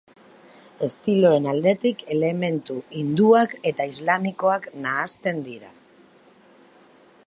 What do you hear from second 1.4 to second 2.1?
aldetik,